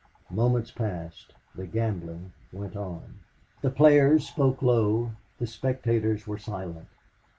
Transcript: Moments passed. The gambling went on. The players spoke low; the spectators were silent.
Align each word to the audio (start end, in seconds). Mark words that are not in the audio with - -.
Moments 0.31 0.71
passed. 0.71 1.35
The 1.53 1.67
gambling 1.67 2.33
went 2.51 2.75
on. 2.75 3.19
The 3.61 3.69
players 3.69 4.27
spoke 4.27 4.63
low; 4.63 5.11
the 5.37 5.45
spectators 5.45 6.25
were 6.25 6.39
silent. 6.39 6.87